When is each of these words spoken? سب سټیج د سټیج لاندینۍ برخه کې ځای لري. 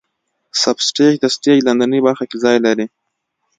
سب 0.61 0.77
سټیج 0.87 1.13
د 1.19 1.25
سټیج 1.35 1.59
لاندینۍ 1.67 1.99
برخه 2.07 2.25
کې 2.29 2.37
ځای 2.43 2.57
لري. 2.65 2.85